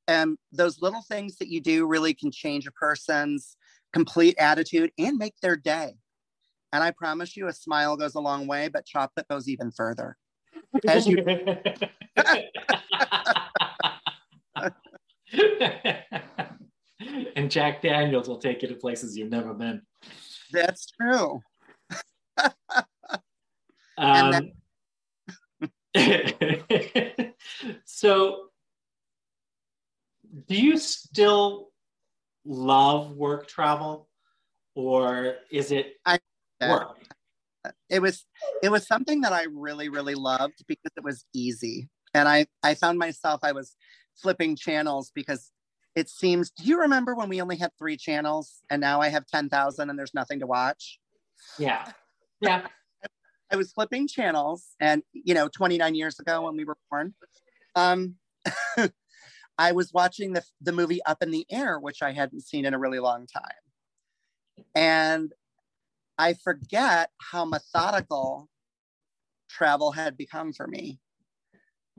[0.09, 3.57] And those little things that you do really can change a person's
[3.92, 5.94] complete attitude and make their day.
[6.73, 10.16] And I promise you, a smile goes a long way, but chocolate goes even further.
[10.88, 11.25] As you
[17.37, 19.83] and Jack Daniels will take you to places you've never been.
[20.53, 21.40] That's true.
[23.97, 24.51] Um,
[27.85, 28.49] so,
[30.49, 31.69] do you still
[32.45, 34.09] love work travel,
[34.75, 36.19] or is it I-
[36.61, 36.97] work?
[37.88, 38.27] it was
[38.62, 42.75] it was something that I really really loved because it was easy and I I
[42.75, 43.75] found myself I was
[44.16, 45.50] flipping channels because
[45.94, 49.27] it seems do you remember when we only had three channels and now I have
[49.27, 50.98] 10,000 and there's nothing to watch
[51.59, 51.85] Yeah,
[52.40, 52.66] yeah.
[53.50, 57.14] I was flipping channels and you know 29 years ago when we were born
[57.74, 58.16] um
[59.59, 62.74] I was watching the the movie Up in the Air which I hadn't seen in
[62.74, 65.33] a really long time and
[66.18, 68.48] I forget how methodical
[69.48, 70.98] travel had become for me.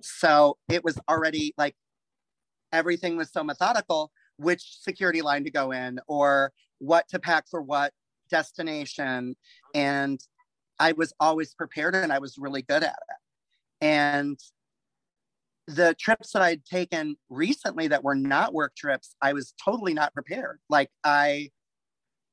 [0.02, 1.76] So it was already like
[2.76, 7.62] everything was so methodical, which security line to go in or what to pack for
[7.62, 7.94] what
[8.30, 9.36] destination.
[9.74, 10.20] And
[10.80, 13.18] I was always prepared and I was really good at it.
[13.82, 14.40] And
[15.68, 20.14] the trips that I'd taken recently that were not work trips, I was totally not
[20.14, 20.60] prepared.
[20.70, 21.50] Like I,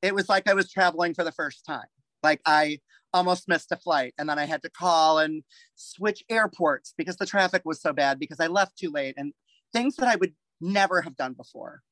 [0.03, 1.87] it was like I was traveling for the first time.
[2.23, 2.79] Like I
[3.15, 5.43] almost missed a flight and then I had to call and
[5.75, 9.33] switch airports because the traffic was so bad because I left too late and
[9.73, 11.83] things that I would never have done before.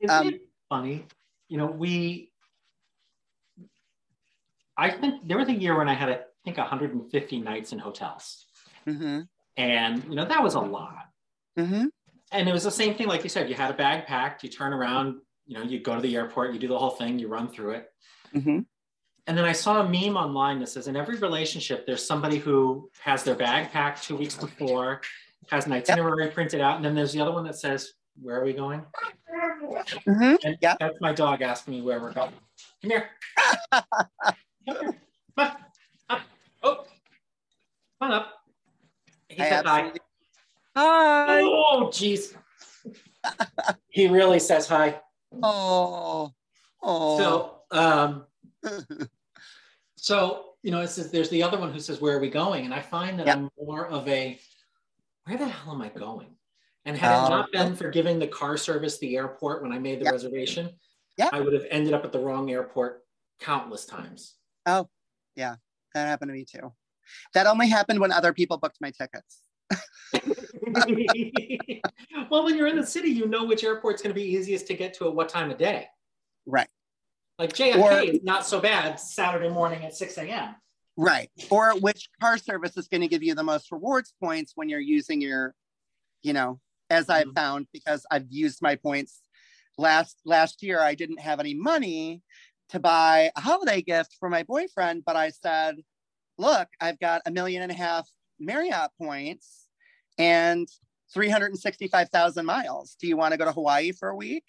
[0.00, 1.06] Isn't Um, it funny?
[1.48, 2.32] You know, we.
[4.76, 8.46] I think there was a year when I had, I think, 150 nights in hotels,
[8.84, 9.20] hmm
[9.56, 11.08] and you know that was a lot.
[11.56, 11.86] hmm
[12.30, 13.48] And it was the same thing, like you said.
[13.48, 14.42] You had a bag packed.
[14.44, 15.20] You turn around.
[15.46, 16.52] You know, you go to the airport.
[16.52, 17.18] You do the whole thing.
[17.18, 17.90] You run through it.
[18.32, 18.60] hmm
[19.26, 22.90] And then I saw a meme online that says in every relationship, there's somebody who
[23.00, 25.00] has their bag packed two weeks before,
[25.50, 28.44] has an itinerary printed out, and then there's the other one that says, Where are
[28.44, 28.84] we going?
[30.04, 30.76] hmm And Yep.
[30.80, 32.32] that's my dog asking me where we're going.
[32.82, 33.08] Come here.
[33.72, 33.84] Come
[34.64, 34.94] here.
[35.38, 35.50] Come on.
[36.10, 36.20] Up.
[36.62, 36.74] Oh.
[38.00, 38.32] Come on up.
[39.28, 39.92] He I said hi.
[40.76, 41.40] Hi.
[41.42, 42.34] Oh, jeez.
[43.88, 45.00] he really says hi.
[45.42, 46.32] Oh.
[46.82, 47.18] Oh.
[47.18, 48.24] So, um,
[49.96, 52.64] So, you know, it says there's the other one who says, Where are we going?
[52.64, 53.36] And I find that Yep.
[53.36, 54.38] I'm more of a,
[55.26, 56.28] Where the hell am I going?
[56.84, 57.26] And had Oh.
[57.26, 60.04] it not um, been for giving the car service the airport when I made the
[60.04, 60.12] Yep.
[60.12, 60.78] reservation,
[61.18, 61.30] Yep.
[61.32, 63.04] I would have ended up at the wrong airport
[63.40, 64.36] countless times.
[64.66, 64.88] Oh,
[65.34, 65.56] yeah.
[65.94, 66.72] That happened to me too.
[67.34, 69.40] That only happened when other people booked my tickets.
[72.30, 74.74] well, when you're in the city, you know which airport's going to be easiest to
[74.74, 75.86] get to at what time of day.
[76.46, 76.68] Right.
[77.38, 79.00] Like JFK, Or- is not so bad.
[79.00, 80.54] Saturday morning at 6 a.m.
[80.96, 81.30] Right.
[81.50, 84.80] Or which car service is going to give you the most rewards points when you're
[84.80, 85.54] using your,
[86.22, 87.34] you know, as I've Mhm.
[87.34, 89.20] found because I've used my points
[89.78, 92.22] last last year I didn't have any money
[92.70, 95.84] to buy a holiday gift for my boyfriend, but I said,
[96.38, 99.68] look, I've got a million and a half Marriott points
[100.18, 100.68] and
[101.12, 102.96] 365,000 miles.
[102.98, 104.44] Do you want to go to Hawaii for a week?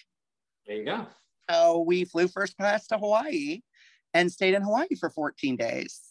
[0.65, 1.07] There you go.
[1.49, 3.61] So we flew first class to Hawaii
[4.13, 6.06] and stayed in Hawaii for 14 days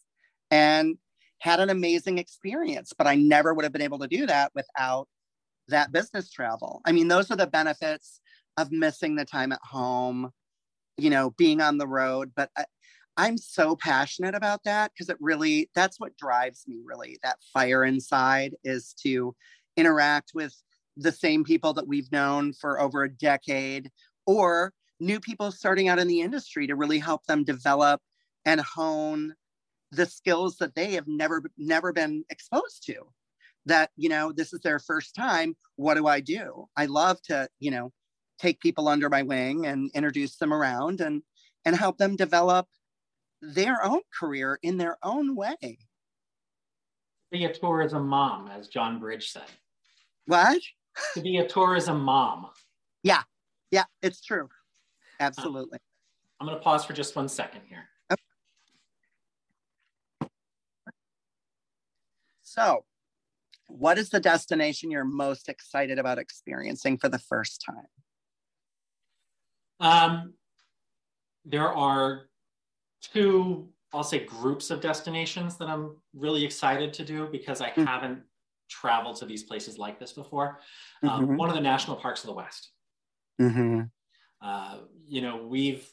[0.50, 0.96] and
[1.38, 2.92] had an amazing experience.
[2.96, 5.08] But I never would have been able to do that without
[5.68, 6.80] that business travel.
[6.84, 8.20] I mean, those are the benefits
[8.56, 10.30] of missing the time at home,
[10.96, 12.32] you know, being on the road.
[12.34, 12.64] But I,
[13.16, 17.18] I'm so passionate about that because it really, that's what drives me really.
[17.22, 19.34] That fire inside is to
[19.76, 20.54] interact with
[20.96, 23.90] the same people that we've known for over a decade
[24.26, 28.00] or new people starting out in the industry to really help them develop
[28.44, 29.34] and hone
[29.92, 32.96] the skills that they have never never been exposed to
[33.66, 37.48] that you know this is their first time what do i do i love to
[37.60, 37.92] you know
[38.38, 41.22] take people under my wing and introduce them around and
[41.64, 42.66] and help them develop
[43.42, 45.78] their own career in their own way.
[47.30, 49.50] Be a tourism mom, as John Bridge said.
[50.26, 50.62] What?
[51.14, 52.46] To be a tourism mom.
[53.02, 53.22] Yeah,
[53.70, 54.48] yeah, it's true.
[55.20, 55.76] Absolutely.
[55.76, 57.88] Uh, I'm going to pause for just one second here.
[62.56, 62.84] So,
[63.68, 67.86] what is the destination you're most excited about experiencing for the first time?
[69.78, 70.34] Um,
[71.44, 72.28] there are
[73.02, 77.84] two, I'll say, groups of destinations that I'm really excited to do because I mm-hmm.
[77.84, 78.22] haven't
[78.70, 80.60] traveled to these places like this before.
[81.02, 81.36] Um, mm-hmm.
[81.36, 82.70] One of the national parks of the West.
[83.40, 83.82] Mm-hmm.
[84.40, 85.86] Uh, you know, we've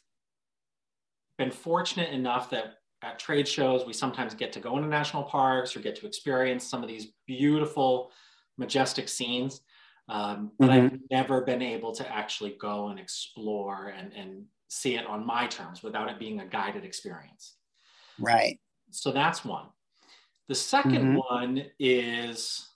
[1.38, 5.76] been fortunate enough that at trade shows, we sometimes get to go into national parks
[5.76, 8.12] or get to experience some of these beautiful,
[8.58, 9.62] majestic scenes.
[10.10, 10.86] Um, but mm-hmm.
[10.86, 15.48] I've never been able to actually go and explore and, and see it on my
[15.48, 17.56] terms without it being a guided experience.
[18.20, 18.60] Right.
[18.92, 19.68] So that's one.
[20.48, 21.16] The 2nd mm-hmm.
[21.16, 22.70] one is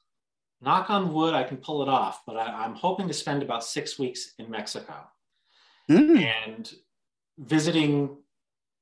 [0.62, 3.64] knock on wood, I can pull it off, but I, am hoping to spend about
[3.64, 4.96] six weeks in Mexico
[5.90, 6.26] mm.
[6.46, 6.74] and
[7.38, 8.18] visiting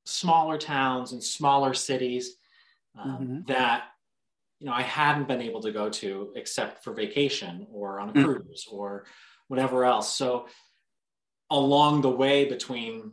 [0.06, 2.36] smaller towns and smaller cities
[2.98, 3.38] um, mm-hmm.
[3.48, 3.84] that
[4.58, 8.12] you know I hadn't been able to go to except for vacation or on a
[8.12, 8.24] mm.
[8.24, 9.04] cruise or
[9.48, 10.16] whatever else.
[10.16, 10.46] So
[11.50, 13.12] along the way between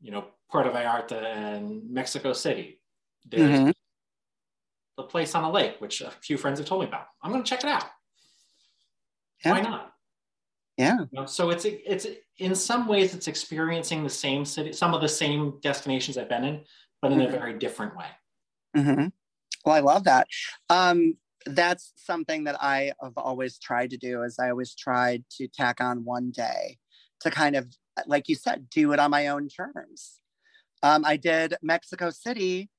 [0.00, 2.80] you know Puerto Vallarta and Mexico City,
[3.28, 3.70] there's mm-hmm.
[4.98, 7.06] a place on a lake which a few friends have told me about.
[7.22, 7.84] I'm going to check it out.
[9.42, 9.89] Why not?
[10.80, 11.26] Yeah.
[11.26, 12.06] So it's it's
[12.38, 16.44] in some ways it's experiencing the same city, some of the same destinations I've been
[16.44, 16.60] in,
[17.02, 17.34] but in mm-hmm.
[17.34, 18.06] a very different way.
[18.76, 19.06] Mm-hmm.
[19.64, 20.26] Well, I love that.
[20.70, 24.22] Um, that's something that I have always tried to do.
[24.22, 26.78] Is I always tried to tack on one day
[27.20, 27.66] to kind of,
[28.06, 30.20] like you said, do it on my own terms.
[30.82, 32.70] Um, I did Mexico City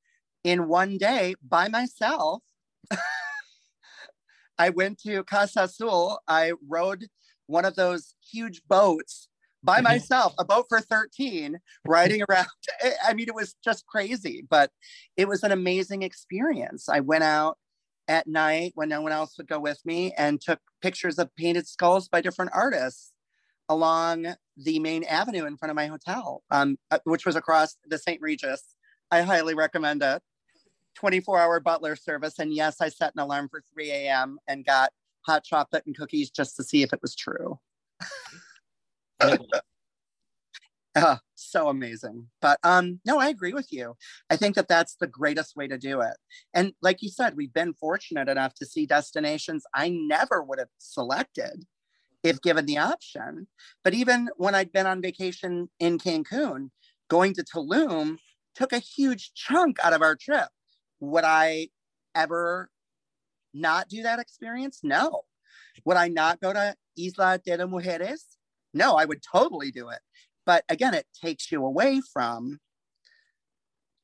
[0.43, 2.41] in one day by myself.
[4.57, 6.19] I went to Casa Azul.
[6.27, 7.07] I rode
[7.51, 9.27] one of those huge boats
[9.63, 9.83] by mm-hmm.
[9.83, 12.47] myself, a boat for 13, riding around.
[13.05, 14.71] I mean, it was just crazy, but
[15.17, 16.89] it was an amazing experience.
[16.89, 17.57] I went out
[18.07, 21.67] at night when no one else would go with me and took pictures of painted
[21.67, 23.11] skulls by different artists
[23.69, 27.97] along the main avenue in front of my hotel, um, uh, which was across the
[27.97, 28.21] St.
[28.21, 28.75] Regis.
[29.11, 30.21] I highly recommend it.
[30.95, 32.39] 24 hour butler service.
[32.39, 34.39] And yes, I set an alarm for 3 a.m.
[34.47, 34.91] and got
[35.25, 37.59] hot chocolate and cookies just to see if it was true.
[39.19, 39.37] uh,
[41.35, 42.27] so amazing.
[42.41, 43.95] But um, no, I agree with you.
[44.29, 46.17] I think that that's the greatest way to do it.
[46.53, 50.69] And like you said, we've been fortunate enough to see destinations I never would have
[50.77, 51.65] selected
[52.23, 53.47] if given the option.
[53.83, 56.69] But even when I'd been on vacation in Cancun,
[57.09, 58.17] going to Tulum
[58.55, 60.49] took a huge chunk out of our trip.
[60.99, 61.69] Would I
[62.15, 62.69] ever
[63.53, 64.79] not do that experience?
[64.83, 65.21] No.
[65.85, 68.21] Would I not go to Isla de las Mujeres?
[68.73, 69.99] No, I would totally do it.
[70.45, 72.59] But again, it takes you away from,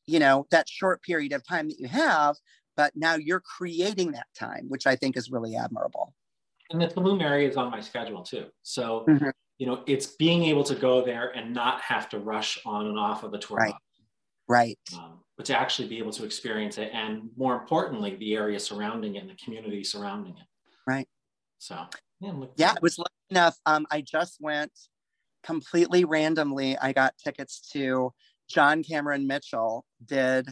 [0.05, 2.35] you know, that short period of time that you have,
[2.75, 6.13] but now you're creating that time, which I think is really admirable.
[6.69, 8.45] And the Tulum area is on my schedule too.
[8.63, 9.29] So, mm-hmm.
[9.57, 12.99] you know, it's being able to go there and not have to rush on and
[12.99, 13.71] off of the tour right.
[13.71, 13.79] bus.
[14.47, 14.79] Right.
[14.95, 19.15] Um, but to actually be able to experience it and more importantly, the area surrounding
[19.15, 20.45] it and the community surrounding it.
[20.87, 21.07] Right.
[21.59, 21.85] So
[22.19, 23.57] yeah, yeah it was lucky enough.
[23.65, 24.71] Um, I just went
[25.43, 26.77] completely randomly.
[26.77, 28.13] I got tickets to
[28.49, 30.49] John Cameron Mitchell did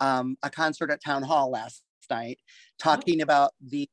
[0.00, 2.38] um, a concert at Town Hall last night,
[2.78, 3.24] talking oh.
[3.24, 3.88] about the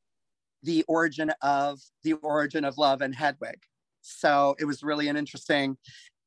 [0.61, 3.61] the origin of the origin of love and Hedwig.
[4.01, 5.77] So it was really an interesting,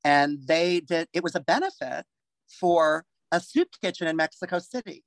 [0.04, 1.08] and they did.
[1.12, 2.04] It was a benefit
[2.60, 5.04] for a soup kitchen in Mexico City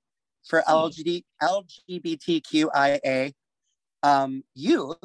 [0.48, 3.34] for LGBT, LGBTQIA
[4.04, 4.98] um, youth.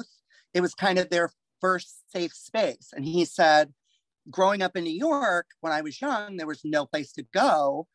[0.52, 2.90] It was kind of their first safe space.
[2.92, 3.72] And he said,
[4.30, 7.86] growing up in New York, when I was young, there was no place to go.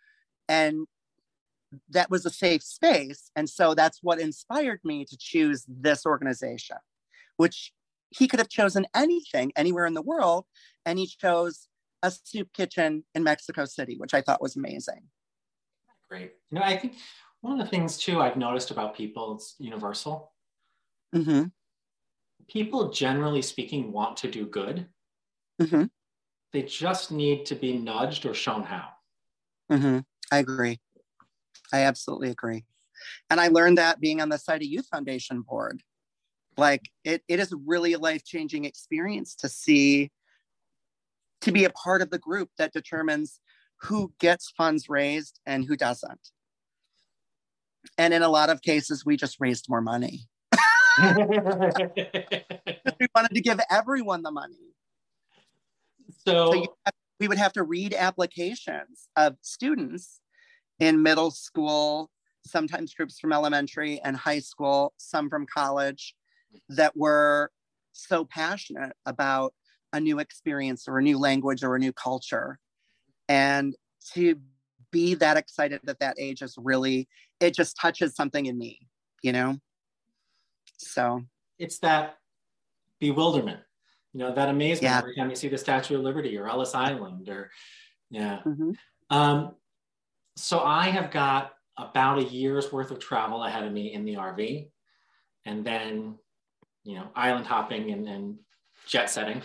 [0.48, 0.88] And
[1.90, 3.32] that was a safe space.
[3.36, 6.78] And so that's what inspired me to choose this organization,
[7.38, 7.74] which
[8.10, 10.46] he could have chosen anything anywhere in the world.
[10.86, 11.68] And he chose
[12.04, 15.04] a soup kitchen in Mexico City, which I thought was amazing.
[16.10, 16.34] Great.
[16.52, 16.96] You know, I think
[17.42, 20.32] one of the things too I've noticed about people is universal.
[21.16, 21.46] Mm-hmm.
[22.48, 24.88] People, generally speaking, want to do good.
[25.62, 25.86] Mm-hmm.
[26.54, 28.90] They just need to be nudged or shown how.
[29.72, 30.00] Mm-hmm.
[30.32, 30.80] I agree.
[31.74, 32.66] I absolutely agree.
[33.30, 35.82] And I learned that being on the Saida Youth Foundation board.
[36.58, 40.12] Like it, it is really a life changing experience to see
[41.46, 43.40] to be a part of the group that determines
[43.82, 46.32] who gets funds raised and who doesn't.
[48.00, 50.22] And in a lot of cases, we just raised more money.
[51.00, 51.08] we
[53.16, 54.74] wanted to give everyone the money.
[56.26, 60.20] So, So have- we would have to read applications of students
[60.80, 62.10] in middle school,
[62.46, 66.16] sometimes groups from elementary and high school, some from college,
[66.70, 67.52] that were
[67.94, 69.54] so passionate about
[69.96, 72.60] a new experience or a new language or a new culture.
[73.30, 73.76] And
[74.14, 74.36] to
[74.92, 77.08] be that excited at that age is really,
[77.40, 78.88] it just touches something in me,
[79.24, 79.58] you know?
[80.78, 81.24] So,
[81.58, 82.18] it's that
[83.00, 83.62] bewilderment,
[84.14, 85.00] you know, that amazement Yeah.
[85.00, 87.52] every time you see the Statue of Liberty or Ellis Island or,
[88.10, 88.42] yeah.
[88.46, 88.76] mhm.
[89.10, 89.56] Um,
[90.36, 94.16] so I have got about a year's worth of travel ahead of me in the
[94.16, 94.70] RV,
[95.46, 96.18] and then,
[96.84, 98.38] you know, island hopping and, and
[98.88, 99.42] jet setting.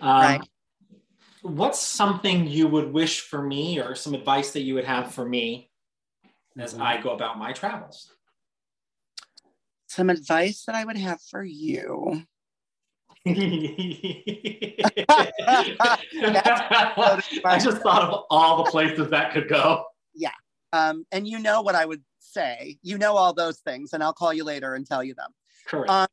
[0.00, 0.40] Um, Right.
[1.42, 5.26] What's something you would wish for me, or some advice that you would have for
[5.26, 5.70] me
[6.58, 6.82] as Mhm.
[6.82, 8.14] I go about my travels?
[9.86, 12.24] some advice that I would have for you.
[13.26, 13.32] I
[17.58, 19.84] just thought of all the places that could go.
[20.14, 20.30] Yeah.
[20.72, 22.78] Um, and you know what I would say.
[22.82, 25.30] You know all those things, and I'll call you later and tell you them.
[25.66, 25.90] Correct.
[25.90, 26.06] Um,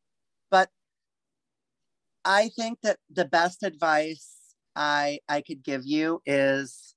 [2.27, 4.33] I think that the best advice
[4.75, 6.93] I I could give you is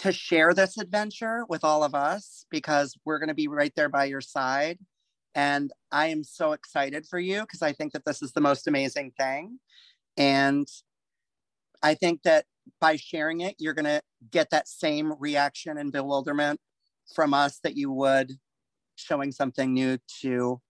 [0.00, 3.88] to share this adventure with all of us because we're going to be right there
[3.88, 4.80] by your side.
[5.36, 8.66] And I am so excited for you because I think that this is the most
[8.66, 9.60] amazing thing.
[10.16, 10.66] And
[11.80, 12.46] I think that
[12.80, 14.02] by sharing it, you're going to
[14.32, 16.58] get that same reaction and bewilderment
[17.14, 18.32] from us that you would
[18.96, 20.60] showing something new to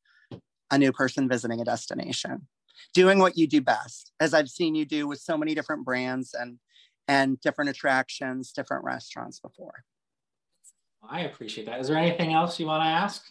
[0.71, 2.47] a new person visiting a destination
[2.95, 6.35] doing what you do best as i've seen you do with so many different brands
[6.35, 6.59] and
[7.09, 9.85] and different attractions different restaurants before
[11.09, 11.81] I appreciate that.
[11.81, 13.25] Is there anything else you want to ask?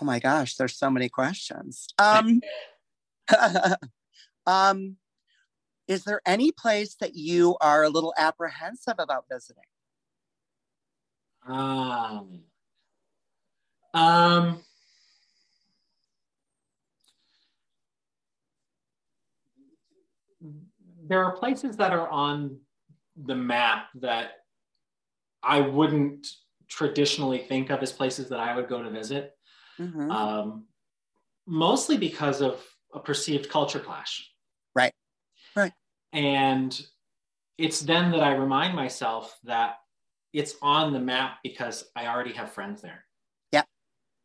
[0.00, 2.40] oh my gosh there's so many questions um
[4.46, 4.96] um
[5.88, 9.64] is there any place that you are a little apprehensive about visiting
[11.46, 12.42] Um,
[13.94, 14.62] um,
[21.08, 22.60] there are places that are on
[23.16, 24.32] the map that
[25.42, 26.26] I wouldn't
[26.68, 29.36] traditionally think of as places that I would go to visit,
[29.78, 30.10] Mhm.
[30.12, 30.66] um,
[31.46, 34.30] mostly because of a perceived culture clash.
[34.74, 34.94] Right.
[35.56, 35.72] Right.
[36.12, 36.78] And
[37.56, 39.78] it's then that I remind myself that
[40.32, 43.06] it's on the map because I already have friends there.
[43.50, 43.64] Yeah.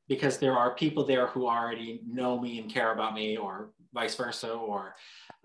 [0.07, 4.15] Because there are people there who already know me and care about me, or vice
[4.15, 4.95] versa, or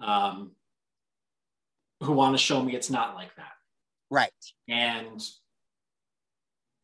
[0.01, 0.53] um,
[2.03, 3.53] who want to show me it's not like that.
[4.11, 4.31] right
[4.69, 5.21] And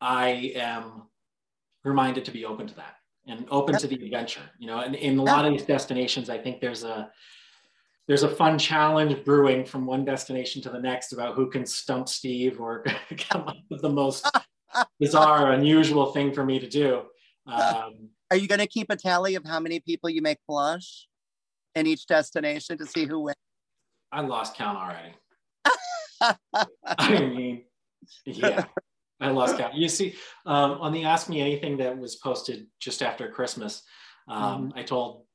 [0.01, 1.03] I am
[1.83, 2.95] reminded to be open to that
[3.27, 3.81] and open Yep.
[3.81, 4.41] to the adventure.
[4.59, 7.11] You know, and in a lot of these destinations, I think there's a
[8.07, 12.07] there's a fun challenge brewing from one destination to the next about who can stump
[12.07, 12.83] Steve or
[13.29, 14.29] come up with the most
[14.99, 17.01] bizarre, unusual thing for me to do.
[17.47, 21.07] Um, are you going to keep a tally of how many people you make blush
[21.73, 23.37] in each destination to see who wins
[24.15, 25.13] I lost count already.
[26.97, 27.65] I mean,
[28.25, 28.63] yeah,
[29.19, 29.75] I lost count.
[29.75, 33.83] You see, um, on the Ask Me Anything that was posted just after Christmas,
[34.29, 35.25] um, I told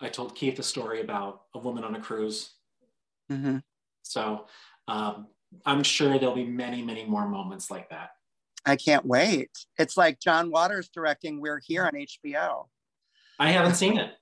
[0.00, 2.54] I told Keith a story about a woman on a cruise.
[3.28, 3.60] Mhm.
[4.02, 4.46] So
[4.86, 5.26] um,
[5.66, 8.10] I'm sure there'll be many, many more moments like that.
[8.64, 9.50] I can't wait.
[9.78, 12.68] It's like John Waters directing We're Here on HBO.
[13.40, 14.12] I haven't seen it.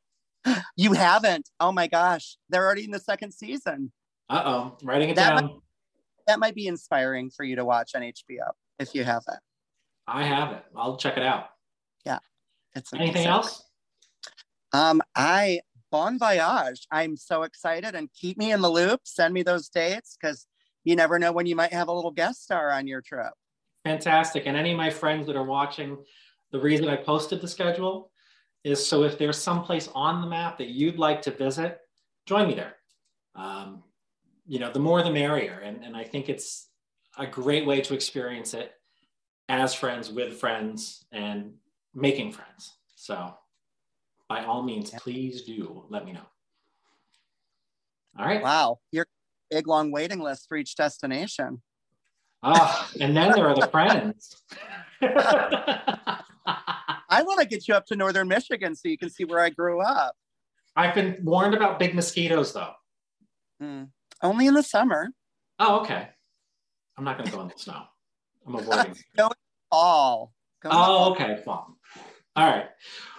[0.77, 1.49] You haven't?
[1.61, 2.37] Oh my gosh.
[2.49, 3.93] They're already in the second season.
[4.31, 5.61] Uh oh, writing it That down.
[6.27, 9.39] That might be inspiring for you to watch on HBO if you have it.
[10.07, 10.63] I have it.
[10.77, 11.47] I'll check it out.
[12.05, 12.19] Yeah.
[12.75, 13.65] It's Anything else?
[14.73, 16.87] Um, I bon voyage.
[16.91, 19.01] I'm so excited and keep me in the loop.
[19.05, 20.47] Send me those dates because
[20.85, 23.33] you never know when you might have a little guest star on your trip.
[23.85, 24.45] Fantastic.
[24.47, 25.97] And any of my friends that are watching,
[26.53, 28.11] the reason I posted the schedule
[28.65, 31.81] is so if there's someplace on the map that you'd like to visit,
[32.27, 32.77] join me there.
[33.35, 33.83] Um,
[34.47, 35.61] you know, the more the merrier.
[35.65, 36.69] And, and I think it's
[37.19, 38.73] a great way to experience it
[39.49, 41.53] as friends, with friends, and
[41.95, 42.77] making friends.
[42.97, 43.35] So
[44.29, 46.27] by all means, please do let me know.
[48.19, 48.43] All right.
[48.43, 49.07] Wow, you're
[49.51, 51.63] big long waiting list for each destination.
[52.43, 54.43] Ah, and then there are the friends.
[57.19, 59.51] I want to get you up to northern Michigan so you can see where I
[59.51, 60.15] grew up.
[60.77, 62.75] I've been warned about big mosquitoes though.
[63.61, 63.85] Hmm.
[64.23, 65.09] Only in the summer.
[65.59, 66.11] Oh, okay.
[66.97, 67.83] I'm not going to go in the snow.
[68.47, 68.97] I'm avoiding.
[69.17, 69.31] Go
[69.73, 70.33] all.
[70.63, 71.43] Go oh, okay.
[71.45, 71.77] Well,
[72.37, 72.67] all right.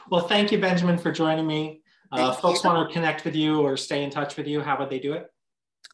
[0.10, 1.82] Well, thank you, Benjamin, for joining me.
[2.10, 4.62] Uh, folks want to connect with you or stay in touch with you.
[4.62, 5.28] How would they do it?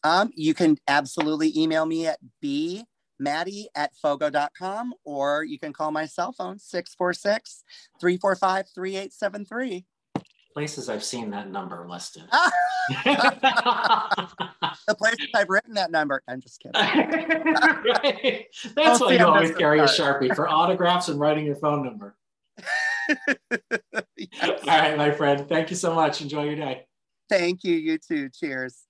[0.04, 2.86] Um, you can absolutely email me at b
[3.20, 7.64] maddy at fogo.com or you can call my cell phone 646
[8.00, 9.86] 345 3873
[10.56, 12.24] places I've seen that number listed.
[12.32, 12.52] Ah!
[14.88, 16.24] the places I've written that number.
[16.30, 16.82] I'm just kidding.
[16.82, 18.46] right.
[18.74, 22.16] That's why you always carry a Sharpie for autographs and writing your phone number.
[24.18, 24.30] yes.
[24.42, 25.48] All right, my friend.
[25.50, 26.22] Thank you so much.
[26.22, 26.86] Enjoy your day.
[27.30, 27.76] Thank you.
[27.76, 28.30] You too.
[28.30, 28.85] Cheers.